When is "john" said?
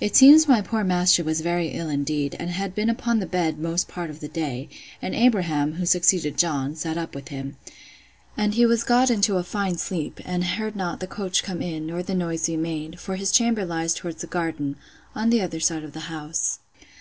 6.36-6.74